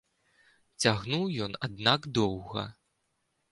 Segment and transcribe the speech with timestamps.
[0.85, 2.67] Цягнуў ён, аднак, доўга.